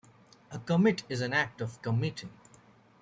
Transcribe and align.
A 0.49 0.57
"commit" 0.57 1.03
is 1.09 1.21
an 1.21 1.31
act 1.31 1.61
of 1.61 1.79
committing. 1.83 2.31